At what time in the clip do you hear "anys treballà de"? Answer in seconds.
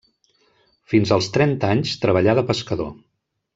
1.75-2.47